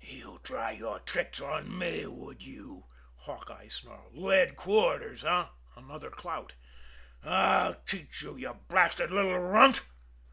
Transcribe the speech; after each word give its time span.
"You'd 0.00 0.42
try 0.42 0.72
your 0.72 0.98
tricks 0.98 1.40
on 1.40 1.78
me, 1.78 2.04
would 2.04 2.42
you?" 2.42 2.86
Hawkeye 3.14 3.68
snarled. 3.68 4.16
"Lead 4.16 4.56
quarters 4.56 5.24
eh?" 5.24 5.44
Another 5.76 6.10
clout. 6.10 6.56
"I'll 7.22 7.76
teach 7.86 8.22
you, 8.22 8.36
you 8.36 8.54
blasted 8.68 9.12
little 9.12 9.38
runt!" 9.38 9.86